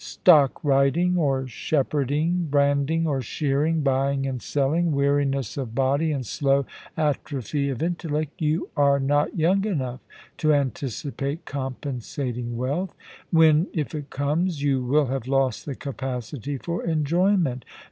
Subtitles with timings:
[0.03, 6.65] Stock riding or shepherding, branding or shearing, buying and selling, weariness of body and slow
[6.97, 9.99] atrophy of intellect You are not young enough
[10.39, 12.95] to anticipate compensating wealth;
[13.29, 17.63] when, if it comes, you will have lost the capacity for enjoyment.